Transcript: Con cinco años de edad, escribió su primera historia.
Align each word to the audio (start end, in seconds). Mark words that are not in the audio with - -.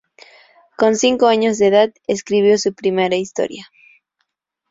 Con 0.77 0.95
cinco 0.95 1.27
años 1.27 1.59
de 1.59 1.67
edad, 1.67 1.91
escribió 2.07 2.57
su 2.57 2.73
primera 2.73 3.17
historia. 3.17 3.69